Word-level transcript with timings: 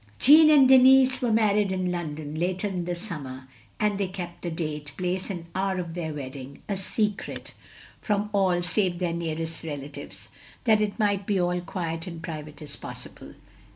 Jeanne 0.17 0.49
and 0.49 0.67
Denis 0.67 1.21
were 1.21 1.31
married 1.31 1.71
in 1.71 1.91
London, 1.91 2.33
later 2.39 2.67
in 2.67 2.85
the 2.85 2.95
summer, 2.95 3.47
and 3.79 3.99
they 3.99 4.07
kept 4.07 4.41
the 4.41 4.49
date, 4.49 4.93
place, 4.97 5.29
and 5.29 5.45
hour 5.53 5.77
of 5.77 5.93
their 5.93 6.11
wedding 6.11 6.63
a 6.67 6.75
secret 6.75 7.53
from 7.99 8.23
as 8.23 8.29
386 8.31 8.31
THE 8.31 8.41
LONELY 8.41 8.57
LADY 8.57 8.57
all 8.57 8.61
save 8.63 8.99
their 8.99 9.35
nearest 9.35 9.63
relatives, 9.63 10.29
that 10.63 10.81
it 10.81 10.97
might 10.97 11.27
be 11.27 11.37
as 11.37 11.61
quiet 11.67 12.07
and 12.07 12.23
private 12.23 12.63
as 12.63 12.75
possible. 12.75 13.33